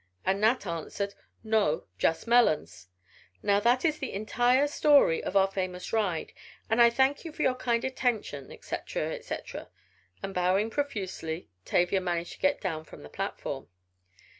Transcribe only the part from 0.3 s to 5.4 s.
Nat answered, 'No, just melons.' Now that is the entire story of